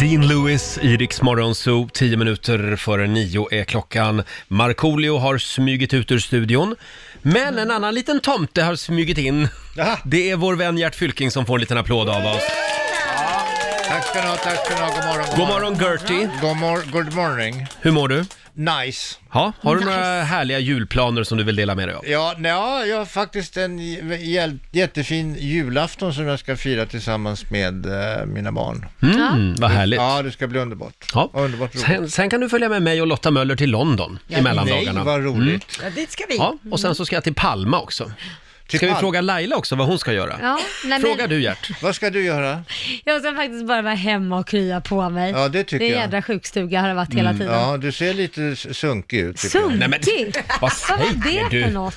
Dean 0.00 0.26
Lewis 0.28 0.78
i 0.82 0.96
Rix 0.96 1.22
Morgon 1.22 1.54
Zoo, 1.54 1.88
10 1.92 2.16
minuter 2.16 2.76
före 2.76 3.06
nio 3.06 3.48
är 3.54 3.64
klockan. 3.64 4.22
Markoolio 4.48 5.18
har 5.18 5.38
smugit 5.38 5.94
ut 5.94 6.12
ur 6.12 6.18
studion. 6.18 6.76
Men 7.22 7.58
en 7.58 7.70
annan 7.70 7.94
liten 7.94 8.20
tomte 8.20 8.62
har 8.62 8.76
smugit 8.76 9.18
in. 9.18 9.48
Jaha. 9.76 9.98
Det 10.04 10.30
är 10.30 10.36
vår 10.36 10.54
vän 10.56 10.78
Gert 10.78 10.94
Fylking 10.94 11.30
som 11.30 11.46
får 11.46 11.54
en 11.54 11.60
liten 11.60 11.78
applåd 11.78 12.08
av 12.08 12.26
oss. 12.26 12.42
Tack 13.88 14.06
ska 14.06 14.20
ni 14.22 14.26
ha, 14.28 14.36
tack 14.36 14.66
ska 14.66 14.74
ni 14.74 14.80
ha. 14.80 14.88
God 14.88 15.04
morgon. 15.04 15.26
God 15.36 15.48
morgon 15.48 15.74
Gertie, 15.74 16.28
God, 16.40 16.56
mor- 16.56 16.90
good 16.92 17.14
morning. 17.14 17.66
hur 17.80 17.90
mår 17.90 18.08
du? 18.08 18.24
Nice. 18.56 19.16
Ja, 19.32 19.52
har 19.60 19.76
du 19.76 19.84
några 19.84 20.22
härliga 20.22 20.58
julplaner 20.58 21.24
som 21.24 21.38
du 21.38 21.44
vill 21.44 21.56
dela 21.56 21.74
med 21.74 21.88
dig 21.88 21.94
av? 21.96 22.04
Ja, 22.08 22.34
ja, 22.44 22.84
jag 22.86 22.98
har 22.98 23.04
faktiskt 23.04 23.56
en 23.56 23.78
j- 23.78 24.58
jättefin 24.72 25.36
julafton 25.38 26.14
som 26.14 26.26
jag 26.26 26.38
ska 26.38 26.56
fira 26.56 26.86
tillsammans 26.86 27.50
med 27.50 27.86
eh, 27.86 28.26
mina 28.26 28.52
barn. 28.52 28.86
Mm, 29.02 29.54
vad 29.58 29.70
härligt. 29.70 30.00
Ja, 30.00 30.22
det 30.22 30.30
ska 30.32 30.46
bli 30.46 30.58
underbart. 30.58 31.10
Ja. 31.14 31.30
Underbart 31.34 31.74
roligt. 31.74 31.86
Sen, 31.86 32.10
sen 32.10 32.30
kan 32.30 32.40
du 32.40 32.48
följa 32.48 32.68
med 32.68 32.82
mig 32.82 33.00
och 33.00 33.06
Lotta 33.06 33.30
Möller 33.30 33.56
till 33.56 33.70
London 33.70 34.18
i 34.28 34.32
Nej, 34.32 34.42
mellandagarna. 34.42 35.04
vad 35.04 35.24
roligt. 35.24 35.80
Ja, 35.82 35.90
dit 35.90 36.10
ska 36.10 36.24
vi. 36.28 36.36
Ja, 36.36 36.58
och 36.70 36.80
sen 36.80 36.94
så 36.94 37.06
ska 37.06 37.16
jag 37.16 37.24
till 37.24 37.34
Palma 37.34 37.80
också. 37.80 38.12
Till 38.78 38.88
Ska 38.88 38.94
vi 38.94 39.00
fråga 39.00 39.20
Laila 39.20 39.56
också 39.56 39.76
vad 39.76 39.86
hon 39.86 39.98
ska 39.98 40.12
göra? 40.12 40.38
Ja, 40.42 40.58
nej, 40.84 41.00
Fråga 41.00 41.16
men 41.18 41.30
du 41.30 41.40
Gert. 41.42 41.82
Vad 41.82 41.94
ska 41.96 42.10
du 42.10 42.24
göra? 42.24 42.62
Jag 43.04 43.20
ska 43.20 43.34
faktiskt 43.34 43.66
bara 43.66 43.82
vara 43.82 43.94
hemma 43.94 44.38
och 44.38 44.46
krya 44.48 44.80
på 44.80 45.10
mig. 45.10 45.32
Ja, 45.32 45.48
det 45.48 45.64
tycker 45.64 45.78
det 45.78 45.84
är 45.84 45.88
en 45.88 45.94
jag. 45.94 46.00
jädra 46.02 46.22
sjukstuga 46.22 46.80
har 46.80 46.88
det 46.88 46.94
varit 46.94 47.14
hela 47.14 47.32
tiden. 47.32 47.52
Ja, 47.52 47.76
du 47.76 47.92
ser 47.92 48.14
lite 48.14 48.42
s- 48.44 48.76
sunkig 48.76 49.18
ut. 49.20 49.36
tycker 49.36 49.58
jag. 49.58 49.78
Nej, 49.78 49.88
men- 49.88 50.02
Sunkig? 50.02 50.34
Vad 50.48 50.60
Vad 50.60 50.72
säger 50.72 50.98
var 50.98 51.50
det 51.50 51.56
du? 51.58 51.64
för 51.64 51.70
något? 51.70 51.96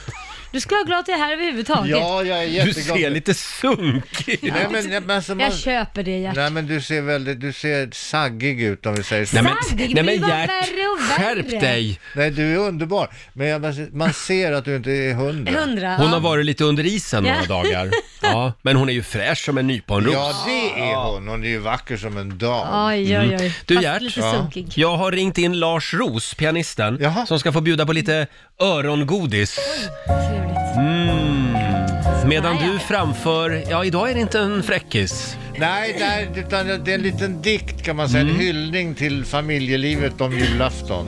Du 0.51 0.59
ska 0.59 0.75
vara 0.75 0.83
glad 0.83 0.99
att 0.99 1.07
jag 1.07 1.19
är 1.19 1.23
här 1.23 1.33
överhuvudtaget. 1.33 1.91
Ja, 1.91 2.23
jag 2.23 2.43
är 2.43 2.47
Du 2.47 2.51
jätteglad. 2.53 2.97
ser 2.97 3.09
lite 3.09 3.33
sunkig 3.33 4.33
ut. 4.43 4.53
Nej, 4.53 4.67
men, 4.71 4.89
men, 4.89 5.11
alltså, 5.11 5.35
man... 5.35 5.43
Jag 5.45 5.53
köper 5.57 6.03
det 6.03 6.17
Gert. 6.19 6.35
Nej, 6.35 6.49
men 6.51 6.67
du 6.67 6.81
ser 6.81 7.01
väldigt, 7.01 7.39
du 7.41 7.53
ser 7.53 7.89
saggig 7.91 8.61
ut 8.61 8.85
om 8.85 8.95
vi 8.95 9.03
säger 9.03 9.25
så. 9.25 9.35
Nej 9.35 9.43
men, 9.43 9.53
Saggig, 9.69 9.77
nej, 9.79 9.87
det 9.87 9.95
men 9.95 10.05
blir 10.05 10.19
bara 10.19 10.39
Gert, 10.39 10.49
värre 10.49 10.87
och 10.87 10.99
värre. 10.99 11.43
skärp 11.43 11.61
dig! 11.61 11.99
Nej, 12.15 12.31
du 12.31 12.53
är 12.53 12.57
underbar. 12.57 13.09
Men 13.33 13.47
jag, 13.47 13.93
man 13.93 14.13
ser 14.13 14.51
att 14.51 14.65
du 14.65 14.75
inte 14.75 14.91
är 14.91 15.13
hundra. 15.13 15.59
Hundra. 15.59 15.95
Hon 15.95 16.05
ja. 16.05 16.11
har 16.13 16.19
varit 16.19 16.45
lite 16.45 16.63
under 16.63 16.85
isen 16.85 17.23
några 17.23 17.35
Ja. 17.41 17.45
dagar. 17.47 17.91
Ja, 18.21 18.53
men 18.61 18.75
hon 18.75 18.89
är 18.89 18.93
ju 18.93 19.03
fräsch 19.03 19.45
som 19.45 19.57
en 19.57 19.67
nyponros. 19.67 20.13
Ja, 20.13 20.33
det 20.45 20.81
är 20.81 20.95
hon. 20.95 21.27
Hon 21.27 21.43
är 21.43 21.47
ju 21.47 21.59
vacker 21.59 21.97
som 21.97 22.17
en 22.17 22.37
dam. 22.37 22.85
Oj, 22.87 23.17
oj, 23.17 23.19
oj. 23.19 23.33
Mm. 23.33 23.51
Du, 23.65 23.75
Fast 23.75 23.83
Gert. 23.85 24.01
lite 24.01 24.19
Ja. 24.19 24.33
sunkig. 24.33 24.67
Jag 24.75 24.97
har 24.97 25.11
ringt 25.11 25.37
in 25.37 25.59
Lars 25.59 25.93
Ros, 25.93 26.33
pianisten, 26.33 26.97
Jaha. 27.01 27.25
som 27.25 27.39
ska 27.39 27.51
få 27.51 27.61
bjuda 27.61 27.85
på 27.85 27.93
lite 27.93 28.27
örongodis. 28.61 29.59
Trevligt. 30.05 30.75
Mm. 30.77 32.27
Medan 32.27 32.55
du 32.57 32.79
framför, 32.79 33.63
ja 33.69 33.85
idag 33.85 34.09
är 34.09 34.13
det 34.13 34.19
inte 34.21 34.39
en 34.39 34.63
fräckis. 34.63 35.37
Nej, 35.57 35.95
nej, 35.99 36.29
utan 36.35 36.67
det 36.67 36.91
är 36.91 36.95
en 36.95 37.01
liten 37.01 37.41
dikt 37.41 37.83
kan 37.83 37.95
man 37.95 38.09
säga. 38.09 38.21
Mm. 38.21 38.33
En 38.35 38.41
hyllning 38.41 38.95
till 38.95 39.25
familjelivet 39.25 40.21
om 40.21 40.37
julafton. 40.39 41.07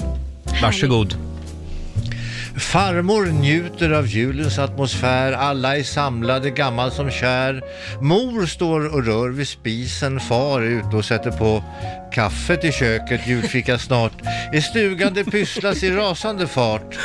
Varsågod. 0.62 1.16
Farmor 2.60 3.26
njuter 3.26 3.92
av 3.92 4.08
julens 4.08 4.60
atmosfär, 4.60 5.32
alla 5.32 5.78
är 5.78 5.84
samlade, 5.84 6.50
gammal 6.50 6.92
som 6.92 7.12
kär. 7.12 7.62
Mor 8.02 8.46
står 8.46 8.94
och 8.94 9.06
rör 9.06 9.30
vid 9.30 9.48
spisen, 9.48 10.20
far 10.20 10.62
är 10.62 10.66
ute 10.66 10.96
och 10.96 11.06
sätter 11.06 11.32
på 11.32 11.64
kaffet 12.14 12.64
i 12.64 12.72
köket, 12.72 13.28
julfika 13.28 13.78
snart. 13.78 14.14
I 14.54 14.62
stugan 14.62 15.14
det 15.14 15.24
pysslas 15.24 15.84
i 15.84 15.92
rasande 15.92 16.48
fart. 16.48 16.98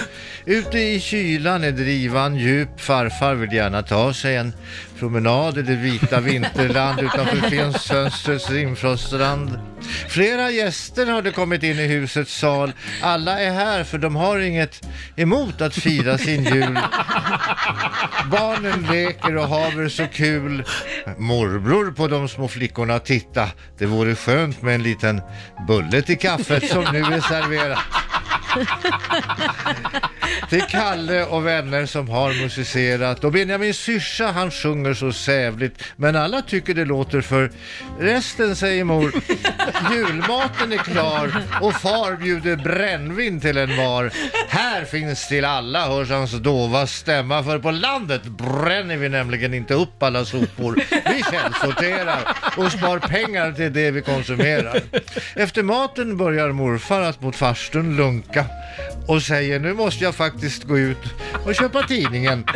Ute 0.46 0.78
i 0.78 1.00
kylan 1.00 1.64
är 1.64 1.72
drivan 1.72 2.36
djup, 2.36 2.80
farfar 2.80 3.34
vill 3.34 3.52
gärna 3.52 3.82
ta 3.82 4.14
sig 4.14 4.36
en 4.36 4.52
promenad 4.98 5.58
i 5.58 5.62
det 5.62 5.76
vita 5.76 6.20
vinterland 6.20 7.00
utanför 7.00 7.36
fönstrets 7.36 8.50
rimfroststrand. 8.50 9.58
Flera 10.08 10.50
gäster 10.50 11.06
har 11.06 11.22
det 11.22 11.32
kommit 11.32 11.62
in 11.62 11.78
i 11.78 11.86
husets 11.86 12.38
sal. 12.38 12.72
Alla 13.02 13.40
är 13.40 13.50
här 13.50 13.84
för 13.84 13.98
de 13.98 14.16
har 14.16 14.38
inget 14.38 14.86
emot 15.16 15.60
att 15.60 15.74
fira 15.74 16.18
sin 16.18 16.44
jul. 16.44 16.78
Barnen 18.30 18.86
leker 18.90 19.36
och 19.36 19.48
haver 19.48 19.88
så 19.88 20.06
kul. 20.06 20.64
Morbror 21.18 21.92
på 21.92 22.08
de 22.08 22.28
små 22.28 22.48
flickorna 22.48 22.98
titta. 22.98 23.48
Det 23.78 23.86
vore 23.86 24.14
skönt 24.14 24.62
med 24.62 24.74
en 24.74 24.82
liten 24.82 25.20
bulle 25.66 26.02
till 26.02 26.18
kaffet 26.18 26.68
som 26.68 26.84
nu 26.92 26.98
är 26.98 27.20
serverat. 27.20 27.78
Till 30.50 30.62
Kalle 30.62 31.24
och 31.24 31.46
vänner 31.46 31.86
som 31.86 32.08
har 32.08 32.42
musicerat. 32.42 33.24
Och 33.24 33.32
Benjamin 33.32 33.74
syrsa 33.74 34.26
han 34.26 34.50
sjunger 34.50 34.94
så 34.94 35.12
sävligt. 35.12 35.82
Men 35.96 36.16
alla 36.16 36.42
tycker 36.42 36.74
det 36.74 36.84
låter 36.84 37.20
för 37.20 37.50
resten 38.00 38.56
säger 38.56 38.84
mor. 38.84 39.12
Julmaten 39.92 40.72
är 40.72 40.76
klar 40.76 41.42
och 41.60 41.74
far 41.74 42.16
bjuder 42.16 42.56
brännvin 42.56 43.40
till 43.40 43.56
en 43.56 43.76
var. 43.76 44.10
Här 44.48 44.84
finns 44.84 45.28
till 45.28 45.44
alla 45.44 45.86
hörs 45.86 46.10
hans 46.10 46.32
dova 46.32 46.86
stämma. 46.86 47.42
För 47.42 47.58
på 47.58 47.70
landet 47.70 48.22
bränner 48.24 48.96
vi 48.96 49.08
nämligen 49.08 49.54
inte 49.54 49.74
upp 49.74 50.02
alla 50.02 50.24
sopor. 50.24 50.74
Vi 50.90 51.22
källsorterar 51.22 52.36
och 52.56 52.72
spar 52.72 52.98
pengar 52.98 53.52
till 53.52 53.72
det 53.72 53.90
vi 53.90 54.02
konsumerar. 54.02 54.80
Efter 55.34 55.62
maten 55.62 56.16
börjar 56.16 56.52
morfar 56.52 57.00
att 57.00 57.20
mot 57.20 57.36
farstun 57.36 57.96
lunka 57.96 58.44
och 59.06 59.22
säger 59.22 59.58
nu 59.58 59.74
måste 59.74 60.04
jag 60.04 60.13
faktiskt 60.14 60.64
gå 60.64 60.78
ut 60.78 60.98
och 61.44 61.54
köpa 61.54 61.82
tidningen. 61.82 62.44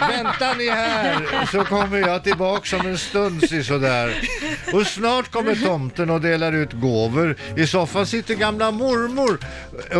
Väntar 0.00 0.58
ni 0.58 0.70
här 0.70 1.46
så 1.52 1.64
kommer 1.64 1.98
jag 1.98 2.24
tillbaka 2.24 2.76
om 2.76 2.86
en 2.86 2.98
stund 2.98 3.48
si 3.48 3.64
sådär. 3.64 4.28
Och 4.72 4.86
snart 4.86 5.30
kommer 5.30 5.54
tomten 5.54 6.10
och 6.10 6.20
delar 6.20 6.52
ut 6.52 6.72
gåvor. 6.72 7.36
I 7.56 7.66
soffan 7.66 8.06
sitter 8.06 8.34
gamla 8.34 8.70
mormor 8.70 9.38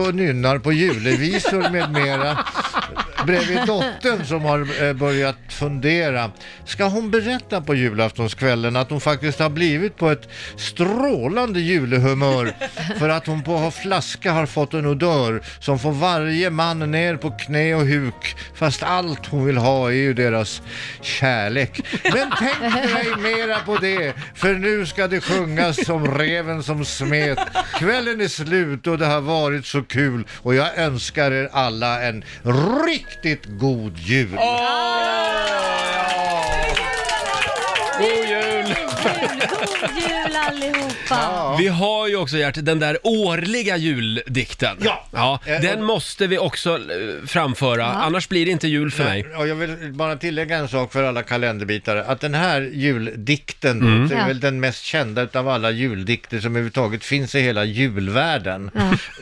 och 0.07 0.15
nynnar 0.15 0.59
på 0.59 0.73
julevisor 0.73 1.71
med 1.71 1.93
mera. 1.93 2.39
Bredvid 3.27 3.67
dottern 3.67 4.25
som 4.25 4.43
har 4.43 4.83
eh, 4.83 4.93
börjat 4.93 5.37
fundera. 5.49 6.31
Ska 6.65 6.85
hon 6.85 7.11
berätta 7.11 7.61
på 7.61 7.75
julaftonskvällen 7.75 8.77
att 8.77 8.91
hon 8.91 9.01
faktiskt 9.01 9.39
har 9.39 9.51
blivit 9.51 9.97
på 9.97 10.11
ett 10.11 10.29
strålande 10.57 11.61
julehumör 11.61 12.55
för 12.99 13.09
att 13.09 13.27
hon 13.27 13.43
på 13.43 13.71
flaska 13.71 14.33
har 14.33 14.47
fått 14.47 14.75
en 14.75 14.87
odör 14.87 15.43
som 15.61 15.79
får 15.79 15.93
varje 15.93 16.51
man 16.51 16.91
ner 16.91 17.17
på 17.17 17.31
knä 17.31 17.75
och 17.75 17.87
huk 17.87 18.37
fast 18.55 18.83
allt 18.83 19.27
hon 19.27 19.47
vill 19.47 19.57
ha 19.57 19.89
är 19.89 19.95
ju 19.95 20.15
deras 20.15 20.63
kärlek. 21.01 21.81
Men 22.03 22.33
tänk 22.39 22.75
dig 22.75 23.17
mera 23.19 23.59
på 23.59 23.77
det 23.77 24.15
för 24.35 24.55
nu 24.55 24.87
ska 24.87 25.09
det 25.09 25.21
sjungas 25.21 25.87
som 25.87 26.19
reven 26.19 26.63
som 26.63 26.85
smet. 26.85 27.39
Kvällen 27.79 28.21
är 28.21 28.29
slut 28.29 28.87
och 28.87 28.99
det 28.99 29.07
har 29.07 29.21
varit 29.21 29.67
så 29.67 29.83
kul 29.83 30.25
och 30.43 30.55
jag 30.55 30.79
önskar 30.79 31.31
er 31.31 31.49
alla 31.53 32.03
en 32.03 32.25
riktigt 32.87 33.14
god 33.23 33.99
jul. 33.99 34.29
God 37.99 38.09
jul! 38.29 38.67
Jul, 38.67 38.75
god 39.51 39.91
jul 40.11 40.37
allihopa! 40.37 41.57
Vi 41.59 41.69
har 41.69 42.09
ju 42.09 42.17
också 42.17 42.37
Gert, 42.37 42.55
den 42.65 42.79
där 42.79 42.99
årliga 43.03 43.77
juldikten. 43.77 44.77
Ja. 44.81 45.07
ja 45.13 45.41
Eh, 45.47 45.61
den 45.61 45.79
och- 45.79 45.85
måste 45.85 46.27
vi 46.27 46.39
också 46.39 46.75
eh, 46.75 47.27
framföra, 47.27 47.87
annars 47.87 48.29
blir 48.29 48.45
det 48.47 48.53
inte 48.53 48.69
jul 48.69 48.91
för 48.91 49.05
mig. 49.05 49.27
Och 49.37 49.49
jag 49.49 49.55
vill 49.55 49.93
bara 49.93 50.17
tillägga 50.17 50.57
en 50.57 50.69
sak 50.69 50.93
för 50.93 51.03
alla 51.03 51.23
kalenderbitare. 51.23 52.05
Att 52.05 52.21
den 52.21 52.35
här 52.35 52.61
juldikten, 52.61 53.81
Mm. 53.81 54.09
det 54.09 54.15
är 54.15 54.19
Ja. 54.19 54.27
väl 54.27 54.41
den 54.41 54.61
mest 54.61 54.83
kända 54.85 55.23
utav 55.23 55.49
alla 55.49 55.71
juldikter 55.71 56.41
som 56.41 56.51
överhuvudtaget 56.53 57.05
finns 57.05 57.35
i 57.35 57.41
hela 57.41 57.65
julvärlden. 57.65 58.71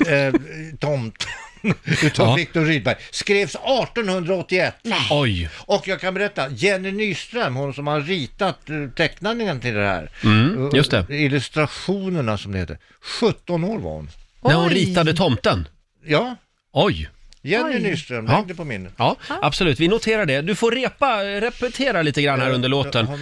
Eh, 0.08 0.34
tomt. 0.80 1.26
Utav 2.04 2.28
Ja. 2.28 2.34
Viktor 2.34 2.64
Rydberg. 2.64 2.96
Skrevs 3.10 3.54
1881. 3.54 4.74
Oj! 5.10 5.48
Och 5.56 5.88
jag 5.88 6.00
kan 6.00 6.14
berätta, 6.14 6.48
Jenny 6.48 6.92
Nyström, 6.92 7.54
hon 7.56 7.74
som 7.74 7.86
har 7.86 8.00
ritat 8.00 8.70
eh, 8.70 8.88
teckningen 8.96 9.60
till 9.60 9.74
det 9.74 9.86
här. 9.86 10.10
Mm, 10.24 10.70
just 10.74 10.90
det. 10.90 11.06
Eh, 11.10 11.22
Illustrationerna 11.24 12.38
som 12.38 12.52
det 12.52 12.58
heter. 12.58 12.78
17 13.20 13.64
år 13.64 13.78
var 13.78 13.90
hon. 13.92 14.10
När 14.44 14.54
hon 14.54 14.68
Oj. 14.68 14.74
ritade 14.74 15.14
tomten. 15.14 15.68
Ja, 16.04 16.36
Oj! 16.72 17.08
Jenny 17.44 17.74
Oj. 17.76 17.82
Nyström, 17.82 18.26
Ja. 18.26 18.32
hängde 18.32 18.54
på 18.54 18.64
minnet. 18.64 18.92
Ja, 18.96 19.16
absolut. 19.42 19.80
Vi 19.80 19.88
noterar 19.88 20.26
det. 20.26 20.40
Du 20.42 20.54
får 20.54 20.70
repa, 20.70 21.24
repetera 21.24 22.02
lite 22.02 22.22
grann 22.22 22.40
här 22.40 22.50
under 22.50 22.68
låten. 22.68 23.06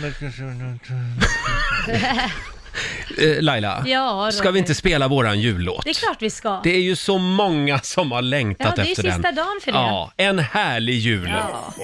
Eh, 3.18 3.42
Laila, 3.42 3.84
Ja, 3.86 4.30
ska 4.32 4.50
vi 4.50 4.58
inte 4.58 4.74
spela 4.74 5.08
våran 5.08 5.40
jullåt? 5.40 5.84
Det 5.84 5.90
är 5.90 5.94
klart 5.94 6.16
vi 6.22 6.30
ska. 6.30 6.60
Det 6.64 6.70
är 6.76 6.80
ju 6.80 6.96
så 6.96 7.18
många 7.18 7.78
som 7.80 8.12
har 8.12 8.22
längtat 8.22 8.66
Ja, 8.66 8.72
det 8.76 8.82
är 8.82 8.86
ju 8.86 8.90
efter 8.92 9.02
sista 9.02 9.22
den. 9.22 9.34
dagen 9.34 9.60
för 9.64 9.72
det. 9.72 9.78
Ja, 9.78 10.12
en 10.16 10.38
härlig 10.38 10.94
jul. 10.98 11.28
Ja. 11.34 11.74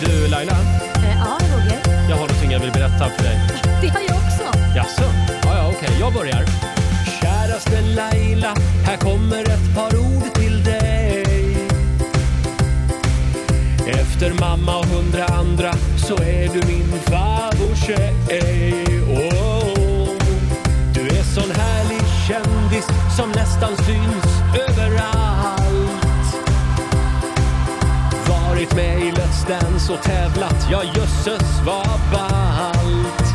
Du 0.00 0.28
Laila, 0.28 0.52
Eh, 0.52 1.18
ja, 1.18 1.38
Roger. 1.54 2.08
jag 2.10 2.16
har 2.16 2.26
någonting 2.26 2.50
jag 2.52 2.60
vill 2.60 2.72
berätta 2.72 3.08
för 3.10 3.22
dig. 3.24 3.40
Det 3.82 3.88
har 3.88 4.00
jag 4.08 4.16
också. 4.16 4.58
Jaså? 4.76 5.02
Ja, 5.42 5.56
ja, 5.56 5.72
okej. 5.76 5.90
Jag 6.00 6.12
börjar. 6.12 6.44
Käraste 7.22 7.80
Laila, 7.80 8.54
här 8.84 8.96
kommer 8.96 9.42
ett 9.42 9.74
par 9.74 9.96
ord 9.98 10.34
till 10.34 10.64
dig. 10.64 11.24
Efter 13.88 14.32
mamma 14.40 14.78
och 14.78 14.86
hundra 14.86 15.24
andra 15.24 15.72
så 16.08 16.14
är 16.16 16.48
du 16.48 16.66
min 16.66 16.88
favorit 17.06 17.37
kanske 17.88 18.34
ej 18.34 18.84
oh. 19.08 20.16
Du 20.94 21.00
är 21.00 21.22
sån 21.22 21.50
härlig 21.50 22.02
kändis 22.28 22.86
som 23.16 23.28
nästan 23.30 23.76
syns 23.76 24.42
överallt 24.68 26.36
Varit 28.28 28.74
med 28.76 28.98
i 28.98 29.10
Let's 29.10 29.48
Dance 29.48 29.92
och 29.92 30.02
tävlat, 30.02 30.68
ja 30.70 30.82
jösses 30.84 31.60
vad 31.66 32.00
ballt 32.12 33.27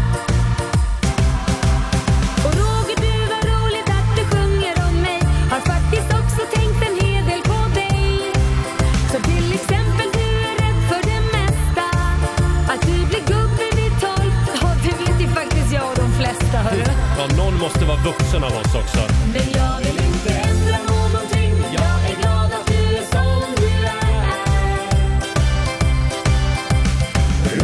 vuxen 18.04 18.44
av 18.44 18.52
oss 18.52 18.76
också. 18.76 19.00
Men 19.34 19.52
jag 19.54 19.78
vill 19.78 20.06
inte 20.06 20.34
ändra 20.34 20.78
någonting. 20.94 21.54
Jag 21.74 22.12
är 22.12 22.16
glad 22.22 22.52
att 22.60 22.68
du 22.68 22.98
är 22.98 23.06
som 23.12 23.56
du 23.58 23.68
är. 23.86 24.52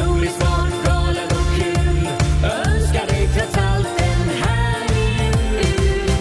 Rolig, 0.05 0.31
smart, 0.31 0.73
galen 0.85 1.27
och 1.27 1.49
kul. 1.57 2.07
Önskar 2.43 3.05
dig 3.07 3.29
trots 3.35 3.57
allt 3.57 4.01
en 4.01 4.29
härlig 4.43 5.33
jul. 5.61 6.11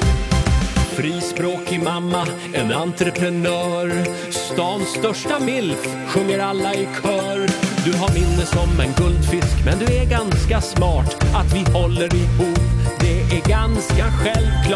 Frispråkig 0.97 1.83
mamma, 1.83 2.27
en 2.55 2.73
entreprenör 2.73 4.05
Stans 4.31 4.89
största 4.89 5.39
milf, 5.39 5.87
sjunger 6.09 6.39
alla 6.39 6.75
i 6.75 6.89
kör 7.03 7.49
Du 7.85 7.99
har 7.99 8.15
minne 8.15 8.47
som 8.47 8.81
en 8.81 8.93
guldfisk, 8.93 9.65
men 9.65 9.79
du 9.79 9.85
är 9.85 10.05
ganska 10.05 10.61
smart 10.61 11.17
Att 11.35 11.53
vi 11.55 11.73
håller 11.73 12.15
ihop, 12.15 12.78
är 13.33 13.49
ganska 13.49 14.11
självklart. 14.11 14.68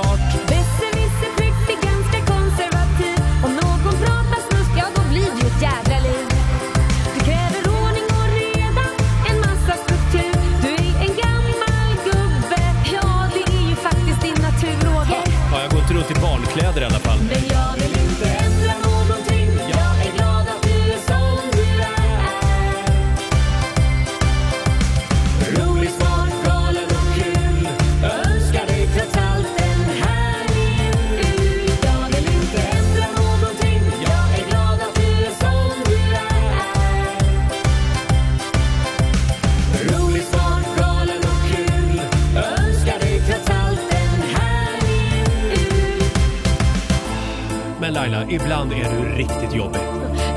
Laila, 48.12 48.30
ibland 48.30 48.72
är 48.72 48.90
du 48.90 49.16
riktigt 49.16 49.54
jobbig 49.54 49.80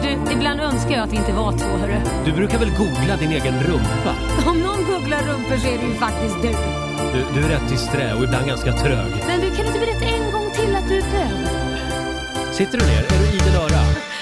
Du, 0.01 0.33
ibland 0.33 0.59
önskar 0.59 0.91
jag 0.91 1.03
att 1.03 1.13
vi 1.13 1.17
inte 1.17 1.33
var 1.33 1.51
två, 1.51 1.67
hörru. 1.67 1.99
Du 2.25 2.31
brukar 2.31 2.59
väl 2.59 2.69
googla 2.69 3.17
din 3.19 3.31
egen 3.31 3.63
rumpa? 3.63 4.15
Om 4.45 4.59
någon 4.59 4.85
googlar 4.85 5.21
rumpor 5.23 5.57
så 5.57 5.67
är 5.67 5.77
det 5.77 5.85
ju 5.85 5.93
faktiskt 5.93 6.41
du. 6.41 6.51
Du, 7.13 7.25
du 7.33 7.45
är 7.45 7.49
rätt 7.49 7.69
disträ 7.69 8.13
och 8.13 8.23
ibland 8.23 8.47
ganska 8.47 8.73
trög 8.73 9.11
Men 9.27 9.41
du, 9.41 9.55
kan 9.55 9.65
inte 9.65 9.79
berätta 9.79 10.05
en 10.05 10.31
gång 10.31 10.51
till 10.51 10.75
att 10.75 10.89
du 10.89 10.97
är 10.97 11.01
bög? 11.01 11.47
Sitter 12.53 12.77
du 12.77 12.85
ner? 12.85 12.99
Är 12.99 13.19
du 13.19 13.37
idel 13.37 13.55
öra? 13.55 14.14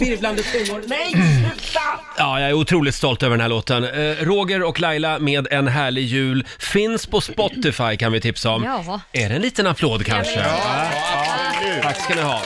Virvlande 0.00 0.42
tungor! 0.42 0.82
Nej, 0.86 1.10
sluta! 1.12 1.80
Ja, 2.18 2.40
jag 2.40 2.48
är 2.50 2.52
otroligt 2.54 2.94
stolt 2.94 3.22
över 3.22 3.30
den 3.36 3.40
här 3.40 3.48
låten. 3.48 3.84
Eh, 3.84 3.90
Roger 4.24 4.62
och 4.62 4.80
Laila 4.80 5.18
med 5.18 5.48
En 5.50 5.68
härlig 5.68 6.02
jul 6.04 6.46
finns 6.58 7.06
på 7.06 7.20
Spotify 7.20 7.96
kan 7.96 8.12
vi 8.12 8.20
tipsa 8.20 8.50
om. 8.50 8.64
Ja. 8.64 9.00
Är 9.12 9.28
det 9.28 9.34
en 9.34 9.42
liten 9.42 9.66
applåd 9.66 10.06
kanske? 10.06 10.44
Absolut. 10.44 11.82
Tack 11.82 12.04
ska 12.04 12.14
ni 12.14 12.22
ha. 12.22 12.42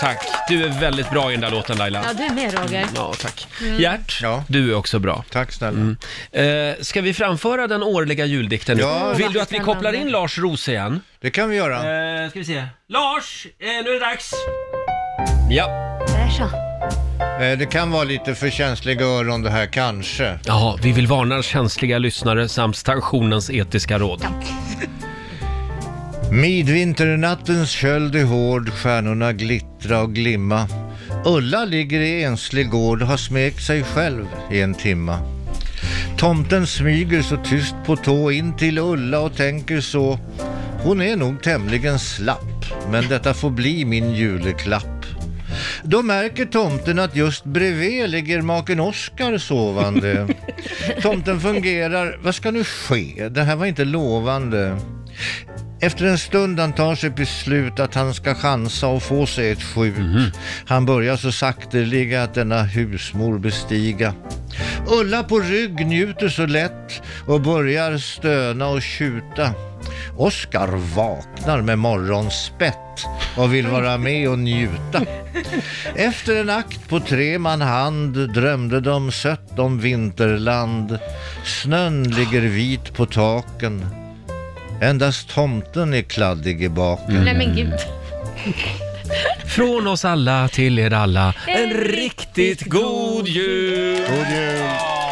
Tack. 0.00 0.18
Du 0.48 0.64
är 0.64 0.68
väldigt 0.80 1.10
bra 1.10 1.28
i 1.30 1.32
den 1.32 1.40
där 1.40 1.50
låten 1.50 1.78
Laila. 1.78 2.04
Ja, 2.06 2.12
du 2.12 2.22
är 2.24 2.30
med 2.30 2.54
Roger. 2.58 2.86
Ja, 2.94 3.14
tack. 3.20 3.46
Gert, 3.78 4.18
Ja. 4.22 4.44
du 4.48 4.70
är 4.70 4.74
också 4.74 4.98
bra. 4.98 5.24
Tack 5.30 5.52
snälla. 5.52 5.94
Eh, 6.32 6.74
ska 6.80 7.00
vi 7.00 7.14
framföra 7.14 7.66
den 7.66 7.82
årliga 7.82 8.24
juldikten 8.24 8.76
nu? 8.76 8.82
Ja. 8.82 9.12
Vill 9.16 9.32
du 9.32 9.40
att 9.40 9.52
vi 9.52 9.58
kopplar 9.58 9.92
in 9.92 10.08
Lars 10.08 10.38
Roos 10.38 10.68
igen? 10.68 11.00
Det 11.20 11.30
kan 11.30 11.50
vi 11.50 11.56
göra. 11.56 11.76
Eh, 12.24 12.30
ska 12.30 12.38
vi 12.38 12.44
se. 12.44 12.64
Lars, 12.88 13.46
eh, 13.58 13.66
nu 13.66 13.90
är 13.90 13.92
det 13.94 14.00
dags. 14.00 14.30
Ja. 15.50 15.66
Där 16.08 16.28
så. 16.30 16.67
Eh, 17.40 17.58
Det 17.58 17.66
kan 17.66 17.90
vara 17.90 18.04
lite 18.04 18.34
för 18.34 18.50
känsliga 18.50 19.04
öron 19.06 19.42
det 19.42 19.50
här 19.50 19.66
kanske. 19.66 20.38
Ja, 20.46 20.78
vi 20.82 20.92
vill 20.92 21.06
varna 21.06 21.42
känsliga 21.42 21.98
lyssnare 21.98 22.48
samt 22.48 22.76
stationens 22.76 23.50
etiska 23.50 23.98
råd. 23.98 24.26
Midvinternattens 26.32 27.70
köld 27.70 28.16
är 28.16 28.24
hård, 28.24 28.70
stjärnorna 28.72 29.32
glittra 29.32 30.00
och 30.00 30.14
glimma. 30.14 30.66
Ulla 31.24 31.64
ligger 31.64 32.00
i 32.00 32.24
enslig 32.24 32.70
gård 32.70 33.02
har 33.02 33.16
smekt 33.16 33.62
sig 33.62 33.84
själv 33.84 34.26
i 34.52 34.60
en 34.60 34.74
timma. 34.74 35.18
Tomten 36.16 36.66
smyger 36.66 37.22
så 37.22 37.36
tyst 37.36 37.74
på 37.86 37.96
tå 37.96 38.30
in 38.30 38.56
till 38.56 38.78
Ulla 38.78 39.20
och 39.20 39.36
tänker 39.36 39.80
så. 39.80 40.18
Hon 40.82 41.02
är 41.02 41.16
nog 41.16 41.42
tämligen 41.42 41.98
slapp, 41.98 42.64
men 42.90 43.08
detta 43.08 43.34
får 43.34 43.50
bli 43.50 43.84
min 43.84 44.14
juleklapp. 44.14 44.97
Då 45.90 46.02
märker 46.02 46.44
tomten 46.44 46.98
att 46.98 47.16
just 47.16 47.44
bredvid 47.44 48.10
ligger 48.10 48.42
maken 48.42 48.80
Oskar 48.80 49.38
sovande. 49.38 50.28
Tomten 51.02 51.40
fungerar, 51.40 52.18
vad 52.22 52.34
ska 52.34 52.50
nu 52.50 52.64
ske? 52.64 53.28
Det 53.28 53.42
här 53.42 53.56
var 53.56 53.66
inte 53.66 53.84
lovande. 53.84 54.78
Efter 55.80 56.04
en 56.04 56.18
stund 56.18 56.60
han 56.60 56.72
tar 56.72 56.94
sig 56.94 57.10
beslut 57.10 57.80
att 57.80 57.94
han 57.94 58.14
ska 58.14 58.34
chansa 58.34 58.86
och 58.86 59.02
få 59.02 59.26
sig 59.26 59.50
ett 59.50 59.62
skjut. 59.62 60.34
Han 60.66 60.86
börjar 60.86 61.16
så 61.16 61.32
sakteliga 61.32 62.22
att 62.22 62.34
denna 62.34 62.62
husmor 62.62 63.38
bestiga. 63.38 64.14
Ulla 65.00 65.22
på 65.22 65.38
rygg 65.38 65.86
njuter 65.86 66.28
så 66.28 66.46
lätt 66.46 67.02
och 67.26 67.40
börjar 67.40 67.98
stöna 67.98 68.68
och 68.68 68.82
tjuta. 68.82 69.54
Oskar 70.18 70.68
vaknar 70.68 71.62
med 71.62 71.78
morgonspett 71.78 72.74
och 73.36 73.54
vill 73.54 73.66
vara 73.66 73.98
med 73.98 74.28
och 74.28 74.38
njuta. 74.38 75.02
Efter 75.94 76.40
en 76.40 76.50
akt 76.50 76.88
på 76.88 77.00
tre 77.00 77.38
man 77.38 77.60
hand 77.60 78.32
drömde 78.34 78.80
de 78.80 79.12
sött 79.12 79.58
om 79.58 79.80
vinterland. 79.80 80.98
Snön 81.44 82.02
ligger 82.02 82.40
vit 82.40 82.94
på 82.94 83.06
taken. 83.06 83.86
Endast 84.82 85.28
tomten 85.28 85.94
är 85.94 86.02
kladdig 86.02 86.62
i 86.62 86.68
baken. 86.68 87.24
Nej 87.24 87.34
men 87.34 87.56
gud. 87.56 87.78
Från 89.46 89.86
oss 89.86 90.04
alla 90.04 90.48
till 90.48 90.78
er 90.78 90.92
alla, 90.92 91.34
en 91.46 91.70
riktigt 91.70 92.62
god 92.62 93.28
jul! 93.28 93.98
God 94.08 94.26
jul! 94.36 95.07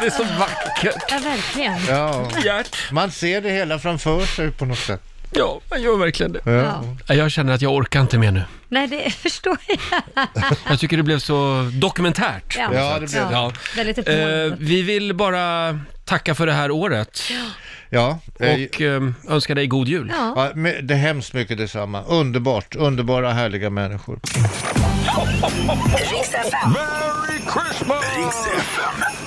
Det 0.00 0.06
är 0.06 0.10
så 0.10 0.24
vackert. 0.24 1.04
Ja, 1.10 1.18
verkligen. 1.24 1.78
Ja, 1.88 2.30
Gert. 2.44 2.76
man 2.92 3.10
ser 3.10 3.40
det 3.40 3.50
hela 3.50 3.78
framför 3.78 4.26
sig 4.26 4.50
på 4.50 4.64
något 4.64 4.78
sätt. 4.78 5.02
Ja, 5.30 5.60
man 5.70 5.82
gör 5.82 5.96
verkligen 5.96 6.32
det. 6.32 6.40
Ja. 6.44 6.84
Ja. 7.06 7.14
Jag 7.14 7.30
känner 7.30 7.52
att 7.54 7.62
jag 7.62 7.72
orkar 7.74 8.00
inte 8.00 8.18
mer 8.18 8.30
nu. 8.30 8.42
Nej, 8.68 8.86
det 8.88 9.10
förstår 9.22 9.56
jag. 9.66 10.02
Jag 10.70 10.78
tycker 10.78 10.96
det 10.96 11.02
blev 11.02 11.18
så 11.18 11.70
dokumentärt. 11.72 12.56
Ja, 12.58 12.98
det 12.98 13.10
blev 13.10 13.28
det. 13.28 13.32
Ja. 13.32 13.52
Väldigt 13.76 14.08
Eh, 14.08 14.14
vi 14.58 14.82
vill 14.82 15.14
bara 15.14 15.78
tacka 16.04 16.34
för 16.34 16.46
det 16.46 16.52
här 16.52 16.70
året. 16.70 17.22
Ja, 17.90 18.18
eh, 18.40 18.52
och 18.52 18.80
eh, 18.80 19.02
önskar 19.28 19.54
dig 19.54 19.66
god 19.66 19.88
jul. 19.88 20.12
Ja. 20.16 20.32
ja, 20.36 20.50
men 20.54 20.86
det 20.86 20.94
är 20.94 20.98
hemskt 20.98 21.32
mycket 21.32 21.58
detsamma. 21.58 22.02
Underbart, 22.02 22.74
underbara 22.76 23.32
härliga 23.32 23.70
människor. 23.70 24.20
Riks 26.12 26.34
FM. 26.34 26.72
Merry 26.72 27.27
Christmas! 27.48 28.04
Riks 28.14 28.46
FM. 28.46 29.17